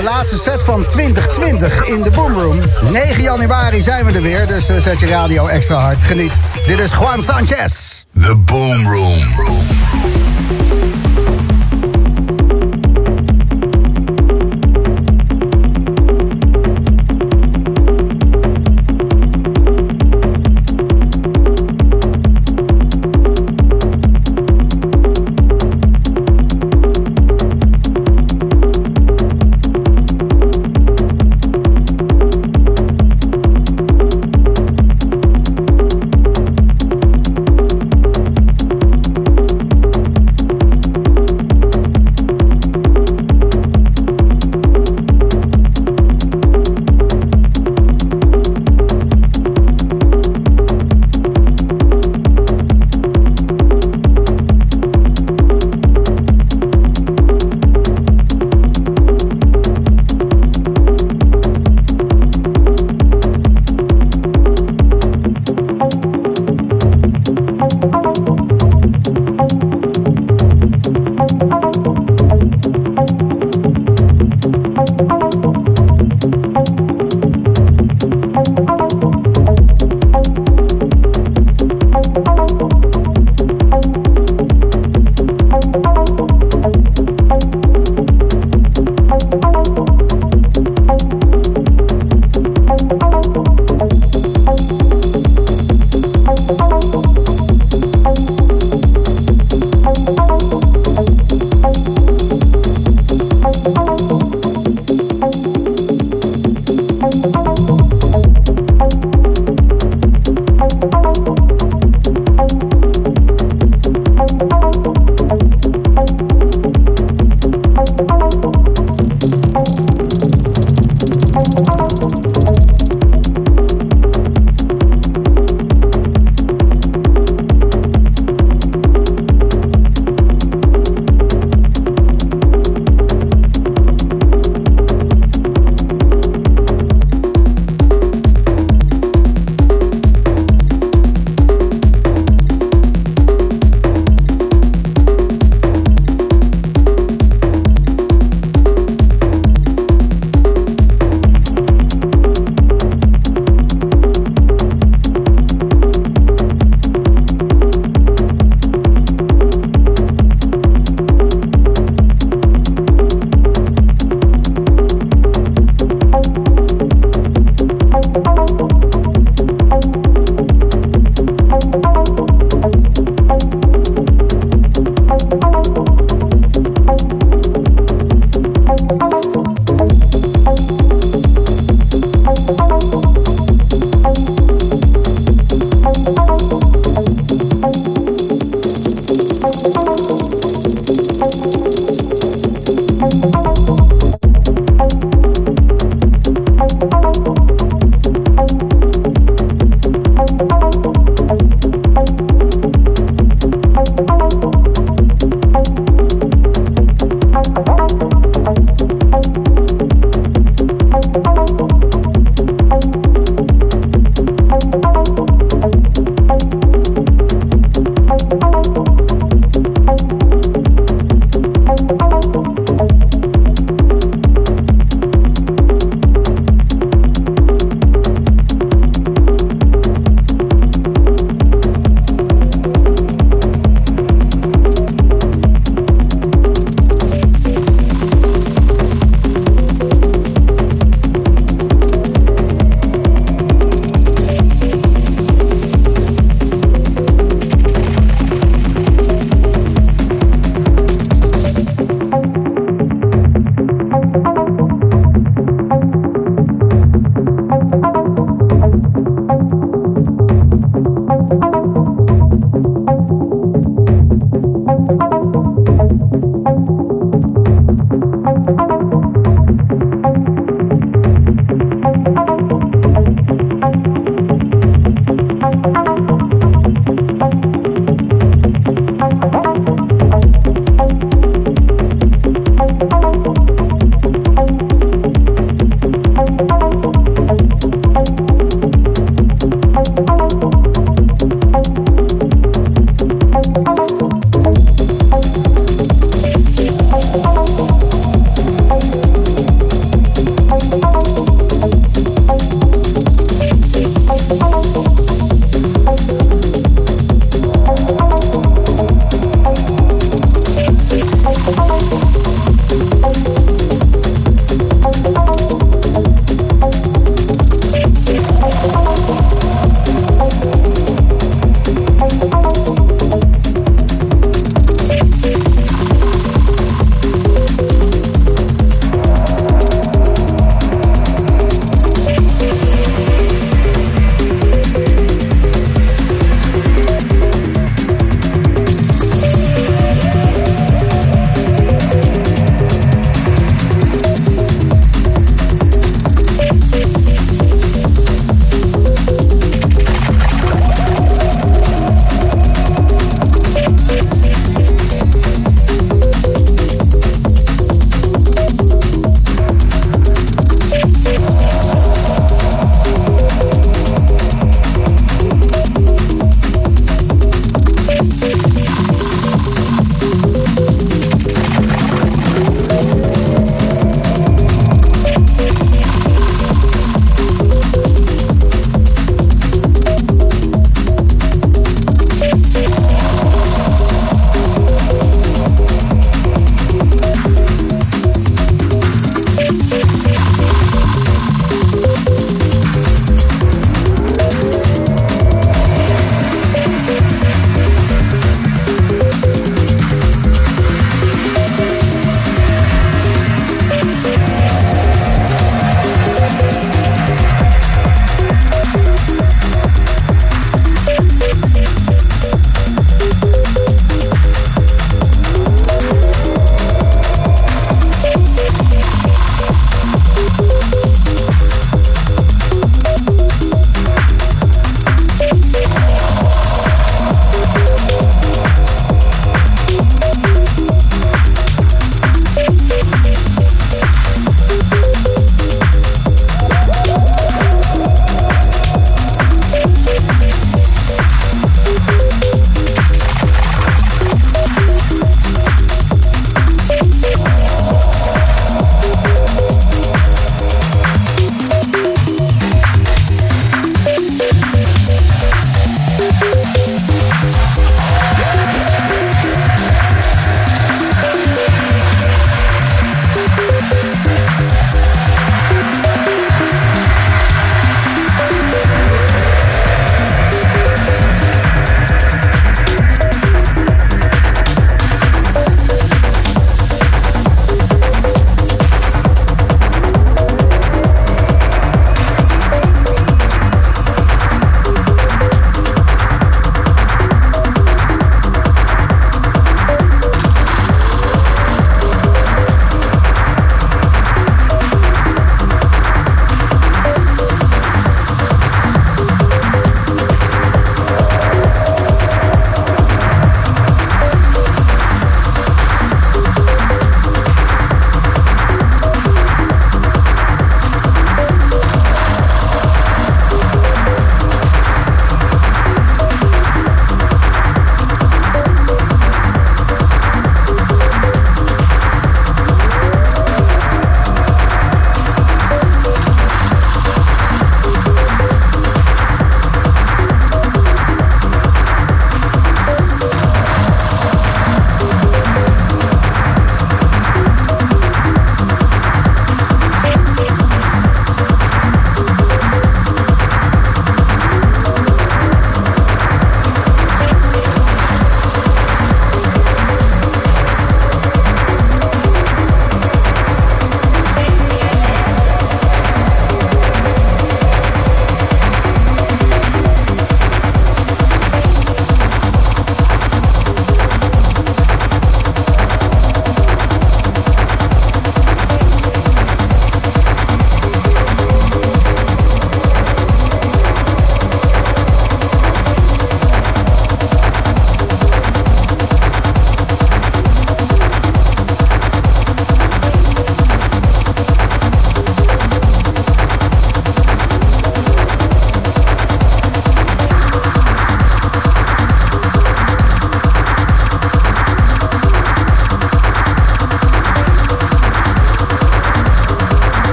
De 0.00 0.06
laatste 0.06 0.38
set 0.38 0.62
van 0.62 0.86
2020 0.86 1.86
in 1.86 2.02
de 2.02 2.10
Boomroom. 2.10 2.60
9 2.90 3.22
januari 3.22 3.80
zijn 3.80 4.04
we 4.04 4.12
er 4.12 4.22
weer, 4.22 4.46
dus 4.46 4.68
eh, 4.68 4.80
zet 4.80 5.00
je 5.00 5.06
radio 5.06 5.46
extra 5.46 5.76
hard. 5.76 6.02
Geniet. 6.02 6.32
Dit 6.66 6.80
is 6.80 6.90
Juan 6.90 7.22
Sanchez. 7.22 8.04
The 8.20 8.36
Boom 8.36 8.86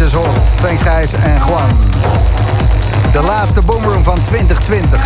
Sanchez 0.00 0.18
Hall, 0.18 0.78
Gijs 0.78 1.12
en 1.12 1.40
Juan. 1.40 1.68
De 3.12 3.22
laatste 3.22 3.62
boomroom 3.62 4.04
van 4.04 4.18
2020. 4.22 5.02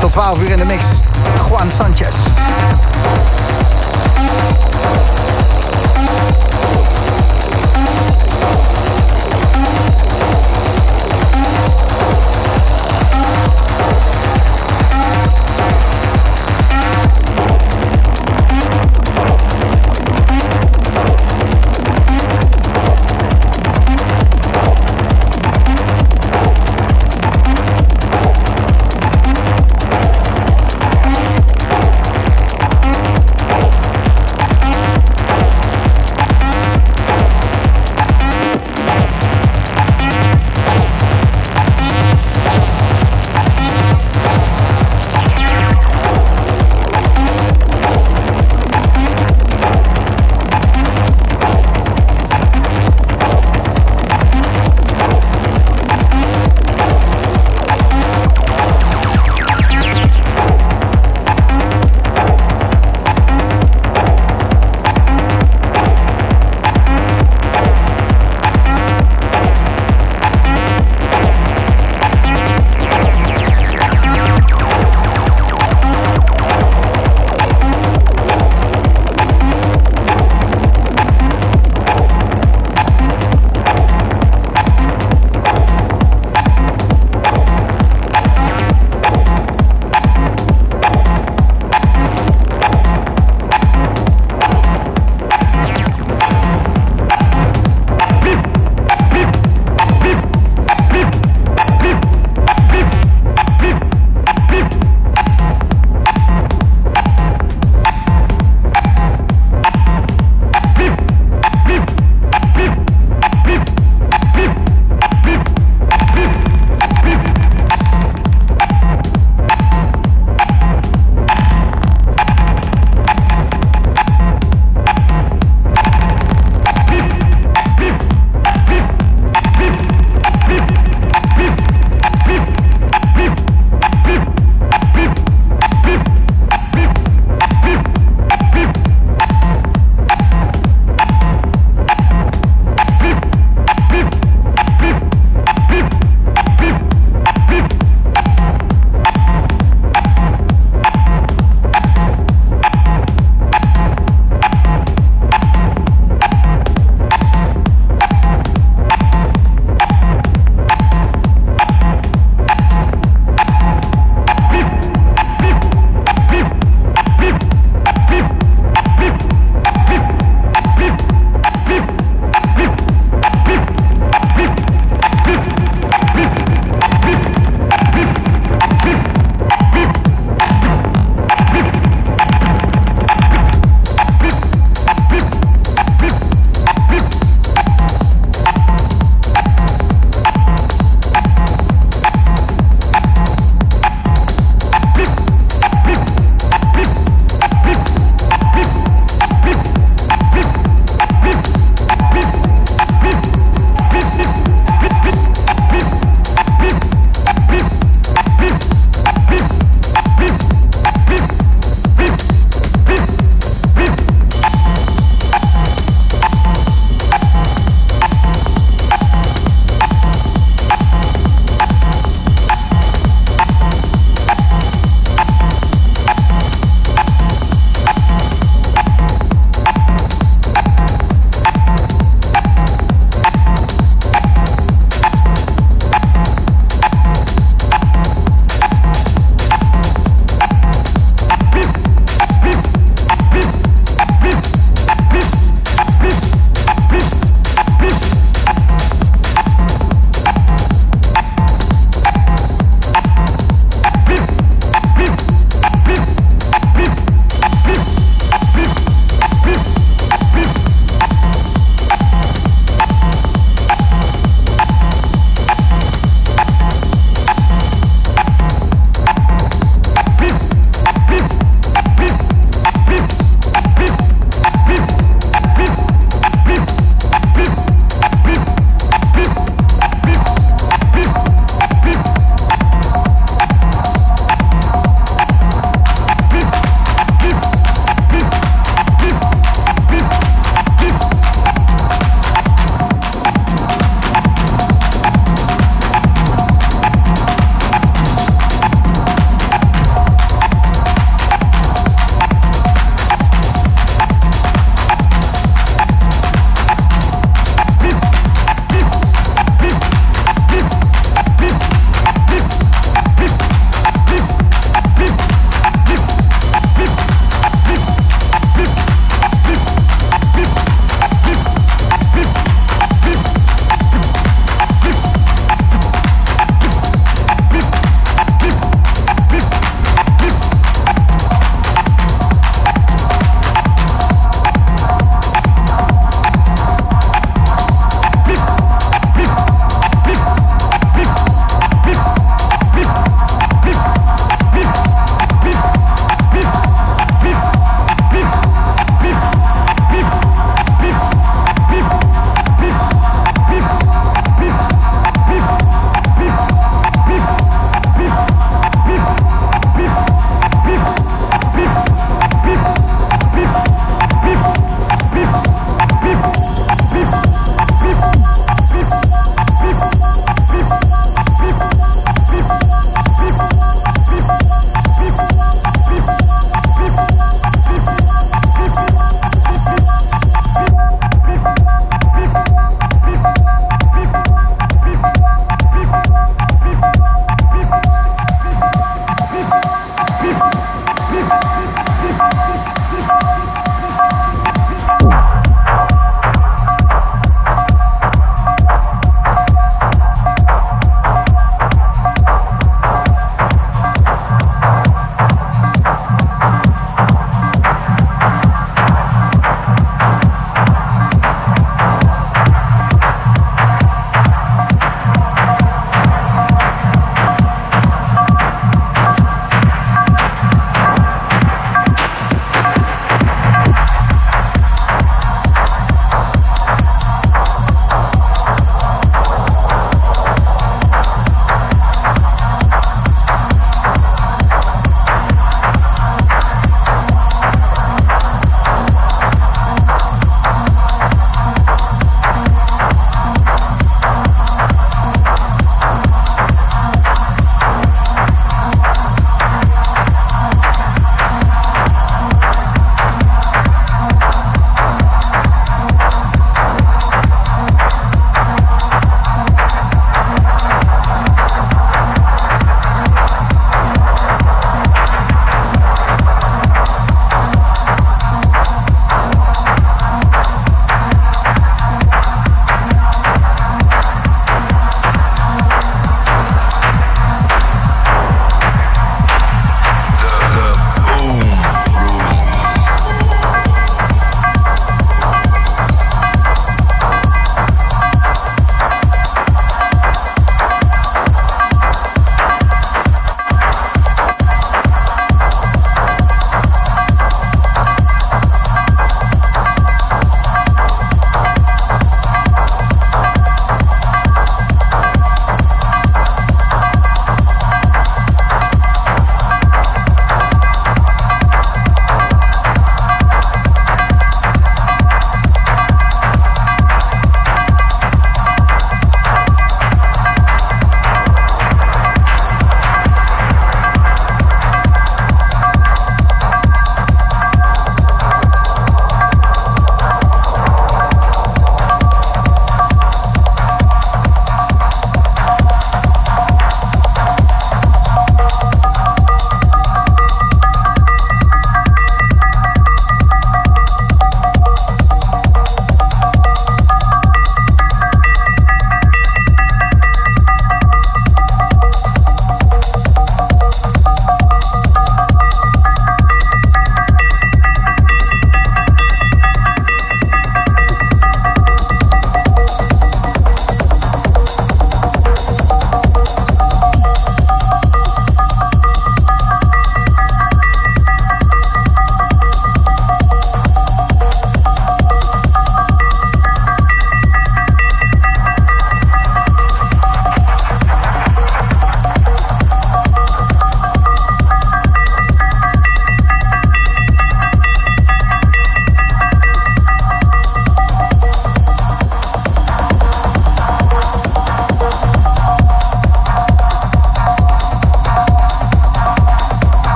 Tot 0.00 0.10
12 0.10 0.40
uur 0.40 0.50
in 0.50 0.58
de 0.58 0.64
mix. 0.64 0.84
Juan 1.48 1.70
Sanchez. 1.70 2.16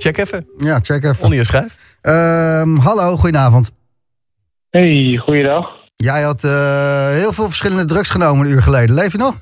Check 0.00 0.18
even. 0.18 0.46
Ja, 0.56 0.78
check 0.82 1.04
even. 1.04 1.22
Onder 1.24 1.38
je 1.38 1.44
schrijf. 1.44 1.96
Ehm, 2.00 2.76
hallo, 2.76 3.16
goedenavond. 3.16 3.70
Hey, 4.70 5.20
goeiedag. 5.24 5.68
Jij 5.96 6.22
had 6.22 6.44
uh, 6.44 7.08
heel 7.08 7.32
veel 7.32 7.46
verschillende 7.46 7.84
drugs 7.84 8.10
genomen 8.10 8.46
een 8.46 8.52
uur 8.52 8.62
geleden. 8.62 8.94
Leef 8.94 9.12
je 9.12 9.18
nog? 9.18 9.34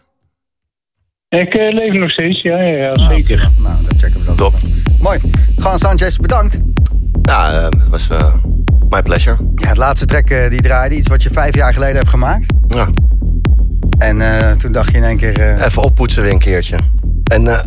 Ik 1.29 1.57
uh, 1.57 1.73
leef 1.73 1.99
nog 1.99 2.11
steeds, 2.11 2.43
ja, 2.43 2.61
ja, 2.63 2.77
ja 2.77 2.95
zeker. 2.95 3.41
Ah, 3.41 3.65
nou, 3.65 3.85
dan 3.89 3.99
checken 3.99 4.21
we 4.21 4.27
dat. 4.27 4.37
Top. 4.37 4.55
Mooi. 5.01 5.19
Gaan 5.59 5.79
Sanchez, 5.79 6.17
bedankt. 6.17 6.59
Ja, 7.23 7.57
uh, 7.59 7.65
het 7.65 7.89
was 7.89 8.09
my 8.89 9.03
pleasure. 9.03 9.37
Ja, 9.55 9.69
het 9.69 9.77
laatste 9.77 10.07
track 10.07 10.29
die 10.51 10.63
draaide, 10.63 10.97
iets 10.97 11.09
wat 11.09 11.23
je 11.23 11.31
vijf 11.31 11.55
jaar 11.55 11.73
geleden 11.73 11.97
hebt 11.97 12.09
gemaakt. 12.09 12.47
Ja. 12.69 12.89
En 13.99 14.21
eh, 14.21 14.51
toen 14.53 14.73
dacht 14.73 14.91
je 14.91 14.97
in 14.97 15.05
één 15.05 15.17
keer... 15.17 15.41
eh, 15.41 15.65
Even 15.65 15.83
oppoetsen 15.83 16.23
weer 16.23 16.33
een 16.33 16.39
keertje. 16.39 16.77
En 17.25 17.47
eh, 17.47 17.59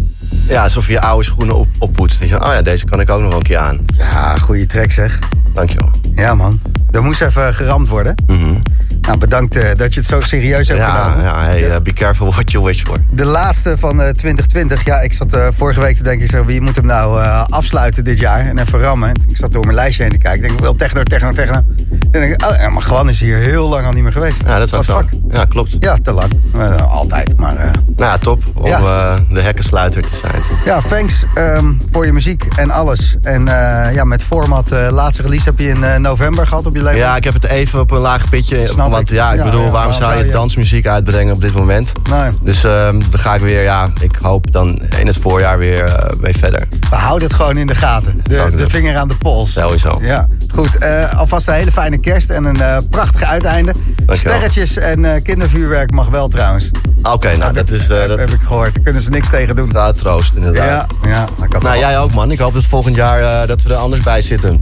ja, 0.48 0.64
alsof 0.64 0.86
je 0.86 0.92
je 0.92 1.02
oude 1.02 1.24
schoenen 1.26 1.56
op, 1.56 1.68
oppoetst. 1.80 2.20
En 2.20 2.26
je 2.28 2.32
zegt, 2.32 2.44
oh 2.46 2.54
ja, 2.54 2.62
deze 2.62 2.86
kan 2.86 3.00
ik 3.00 3.10
ook 3.10 3.20
nog 3.20 3.30
wel 3.30 3.38
een 3.40 3.46
keer 3.46 3.58
aan. 3.58 3.80
ja, 3.98 4.38
goede 4.38 4.66
track 4.66 4.92
zeg. 4.92 5.20
Dankjewel. 5.54 5.90
Ja 6.16 6.36
man, 6.36 6.60
er 6.92 7.04
moest 7.04 7.22
even 7.22 7.54
geramd 7.54 7.88
worden. 7.88 8.16
Mhm. 8.28 8.56
Nou, 9.02 9.18
bedankt 9.18 9.56
eh, 9.56 9.74
dat 9.74 9.94
je 9.94 10.00
het 10.00 10.10
zo 10.10 10.20
serieus 10.22 10.68
hebt 10.68 10.80
Ja, 10.80 10.88
gedaan. 11.10 11.24
ja 11.24 11.44
hey, 11.44 11.70
eh, 11.70 11.82
be 11.82 11.94
careful 11.94 12.32
what 12.32 12.52
you 12.52 12.64
wish 12.64 12.82
for. 12.84 12.98
de 13.12 13.26
laatste 13.26 13.78
van 13.78 14.02
eh, 14.02 14.10
2020. 14.10 14.86
Ja, 14.86 15.00
ik 15.00 15.14
zat 15.14 15.38
vorige 15.56 15.80
week 15.80 15.96
te 15.98 16.04
denken, 16.04 16.28
zeg, 16.28 16.44
wie 16.44 16.62
moet 16.62 16.76
hem 16.76 16.86
nou 16.86 17.22
afsluiten 17.50 18.04
dit 18.04 18.20
jaar? 18.20 18.40
En 18.40 18.58
even 18.60 18.80
rammen. 18.80 19.10
Ik 19.28 19.38
zat 19.38 19.52
door 19.54 19.64
mijn 19.64 19.76
lijstje 19.76 20.04
heen 20.04 20.12
te 20.12 20.18
kijken. 20.18 20.42
Ik 20.42 20.48
denk, 20.48 20.60
wel 20.60 20.76
techno, 20.76 21.04
techno, 21.04 21.32
techno. 21.32 21.62
En 21.92 22.00
dan 22.12 22.22
denk 22.22 22.34
ik, 22.42 22.46
oh, 22.52 22.56
ja, 22.60 22.70
maar 22.70 22.82
gewoon 22.82 23.10
is 23.10 23.20
hier 23.20 23.38
heel 23.38 23.70
lang 23.70 23.86
al 23.86 23.92
niet 23.92 24.04
meer 24.04 24.12
geweest. 24.12 24.42
Ja, 24.46 24.58
dat 24.60 24.68
is 24.82 24.90
ook? 24.90 25.04
Ja, 25.32 25.46
klopt. 25.46 25.76
Ja, 25.80 25.98
te 26.04 26.12
lang. 26.12 26.32
Eh, 26.58 26.92
altijd, 26.92 27.38
maar... 27.38 27.56
eh, 27.56 27.64
Nou 27.96 28.12
ja, 28.12 28.18
top. 28.18 28.44
Om 28.56 28.66
Ja. 28.66 28.80
eh, 28.80 29.20
de 29.30 29.42
hekkensluiter 29.42 30.02
te 30.02 30.18
zijn. 30.22 30.44
Ja, 30.66 30.80
thanks 30.90 31.24
ehm, 31.34 31.66
voor 31.92 32.06
je 32.06 32.14
muziek 32.14 32.46
en 32.56 32.72
alles. 32.72 33.18
En 33.22 33.46
ja, 33.94 34.04
met 34.04 34.24
format, 34.24 34.70
laatste 34.90 35.22
release 35.24 35.50
heb 35.50 35.60
je 35.60 35.68
in 35.68 36.02
november 36.02 36.48
gehad 36.48 36.66
op 36.66 36.74
je 36.76 36.82
label. 36.82 37.00
Ja, 37.00 37.16
ik 37.16 37.24
heb 37.24 37.34
het 37.34 37.44
even 37.46 37.80
op 37.80 37.92
een 37.92 37.98
laag 38.02 38.30
pitje. 38.30 38.68
Snap 38.68 38.92
want 38.92 39.12
ik. 39.12 39.18
ja, 39.18 39.32
ik 39.32 39.38
Ja, 39.40 39.44
bedoel, 39.46 39.70
waarom 39.72 39.94
zou 39.94 40.26
je 40.26 40.32
dansmuziek 40.32 40.88
uitbrengen 40.88 41.34
op 41.36 41.42
dit 41.42 41.54
moment? 41.54 41.92
Nee, 42.10 42.30
Dus 42.42 42.64
ehm 42.64 43.00
dan 43.10 43.20
ga 43.20 43.34
ik 43.36 43.42
weer, 43.42 43.62
ja, 43.64 43.90
ik 44.02 44.12
hoop 44.22 44.52
dan 44.52 44.70
in 45.00 45.08
het 45.08 45.18
voorjaar 45.18 45.58
weer 45.58 46.08
mee 46.22 46.38
verder. 46.38 46.68
we 46.90 46.96
houden 46.96 47.28
het 47.28 47.38
gewoon 47.38 47.58
in 47.58 47.68
de 47.68 47.76
gaten. 47.76 48.16
De, 48.24 48.66
vinger 48.70 48.98
aan 48.98 49.08
de 49.08 49.16
pols. 49.16 49.52
Sowieso. 49.52 50.00
Ja, 50.02 50.28
goed. 50.54 50.78
alvast 51.16 51.48
een 51.48 51.54
hele 51.54 51.72
fijne 51.82 52.00
kerst 52.00 52.30
en 52.30 52.46
een 52.46 52.62
eh, 52.62 52.78
prachtig 52.90 53.24
uiteinde. 53.24 53.74
Sterretjes 54.08 54.78
en 54.78 55.06
eh, 55.06 55.22
kindervuurwerk 55.22 55.92
mag 55.92 56.08
wel 56.10 56.28
trouwens. 56.28 56.70
Oké, 57.02 57.38
nou, 57.38 57.54
dat 57.54 57.70
is 57.70 57.82
heb, 57.88 58.02
eh 58.02 58.08
dat 58.08 58.20
heb 58.20 58.30
ik 58.30 58.42
gehoord. 58.42 58.74
Daar 58.74 58.84
kunnen 58.84 59.02
ze 59.02 59.10
niks 59.10 59.30
tegen 59.30 59.56
doen. 59.56 59.72
gaat 59.72 59.96
troost, 59.96 60.30
Ja, 60.34 60.36
inderdaad. 60.36 60.98
ja. 61.04 61.26
Had 61.50 61.62
Nou, 61.64 61.78
jij 61.78 62.00
ook, 62.00 62.14
man. 62.14 62.32
Ik 62.32 62.40
hoop 62.40 62.54
dat 62.54 62.64
volgend 62.64 62.96
jaar 62.96 63.48
dat 63.48 63.62
we 63.62 63.70
er 63.70 63.76
anders 63.80 64.02
bij 64.04 64.22
zitten. 64.22 64.62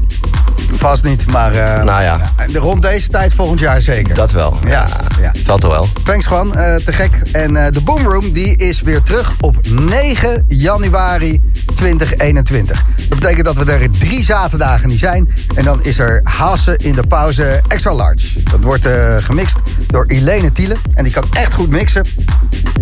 vast 0.72 1.04
niet, 1.04 1.26
maar 1.32 1.52
eh, 1.52 1.84
Nou 1.84 2.02
ja. 2.04 2.20
rond 2.54 2.82
deze 2.82 3.08
tijd 3.10 3.34
volgend 3.34 3.60
jaar 3.60 3.82
zeker. 3.82 4.16
Dat 4.16 4.32
wel. 4.32 4.58
Ja, 4.66 4.86
ja. 5.22 5.32
Toch 5.46 5.62
wel. 5.62 5.88
Thanks 6.04 6.26
Juan, 6.28 6.52
te 6.86 6.94
gek. 6.94 7.12
En 7.32 7.54
de 7.54 7.82
Boomroom 7.84 8.32
die 8.32 8.56
is 8.56 8.82
weer 8.82 9.02
terug 9.02 9.34
op 9.40 9.56
9 9.70 10.44
januari 10.48 11.42
2021. 11.76 12.84
Dat 13.10 13.20
betekent 13.20 13.46
dat 13.46 13.56
we 13.56 13.72
er 13.72 13.92
drie 13.92 14.24
zaterdagen 14.24 14.88
niet 14.88 15.00
zijn. 15.00 15.30
En 15.56 15.64
dan 15.64 15.84
is 15.84 16.00
er 16.00 16.22
Haase 16.24 16.78
in 16.78 16.94
de 16.94 17.08
pauze 17.10 17.62
extra 17.68 17.94
large. 17.94 18.44
Dat 18.44 18.64
wordt 18.64 18.86
eh, 18.86 19.16
gemixt 19.18 19.62
door 19.88 20.12
Ilene 20.12 20.52
Tiele. 20.52 20.76
En 20.94 21.04
die 21.04 21.14
kan 21.14 21.24
echt 21.32 21.54
goed 21.54 21.70
mixen. 21.70 22.06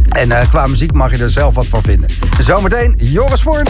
En 0.09 0.31
eh, 0.31 0.49
qua 0.49 0.67
muziek 0.67 0.91
mag 0.91 1.17
je 1.17 1.23
er 1.23 1.31
zelf 1.31 1.55
wat 1.55 1.65
van 1.65 1.81
vinden. 1.81 2.09
Zometeen 2.39 2.95
Joris 2.97 3.41
Voorn. 3.41 3.67